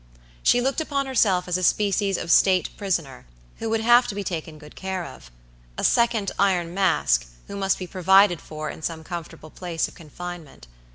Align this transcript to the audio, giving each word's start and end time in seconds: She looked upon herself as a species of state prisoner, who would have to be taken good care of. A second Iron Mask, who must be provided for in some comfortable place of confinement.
She 0.41 0.61
looked 0.61 0.81
upon 0.81 1.05
herself 1.05 1.47
as 1.47 1.59
a 1.59 1.63
species 1.63 2.17
of 2.17 2.31
state 2.31 2.75
prisoner, 2.75 3.27
who 3.59 3.69
would 3.69 3.81
have 3.81 4.07
to 4.07 4.15
be 4.15 4.23
taken 4.23 4.57
good 4.57 4.75
care 4.75 5.05
of. 5.05 5.29
A 5.77 5.83
second 5.83 6.31
Iron 6.39 6.73
Mask, 6.73 7.27
who 7.45 7.55
must 7.55 7.77
be 7.77 7.85
provided 7.85 8.41
for 8.41 8.71
in 8.71 8.81
some 8.81 9.03
comfortable 9.03 9.51
place 9.51 9.87
of 9.87 9.93
confinement. 9.93 10.65